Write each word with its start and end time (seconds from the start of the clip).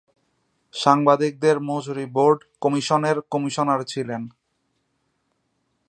সাংবাদিকদের 0.73 1.55
মজুরি 1.69 2.05
বোর্ড 2.15 2.39
কমিশনের 2.61 3.17
কমিশনার 3.31 3.81
ছিলেন। 3.83 4.21